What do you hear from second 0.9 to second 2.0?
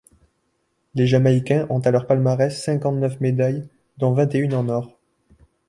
Les Jamaïcains ont à